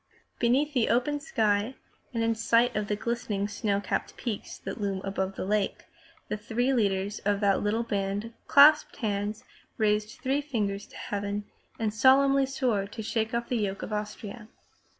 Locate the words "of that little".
7.19-7.83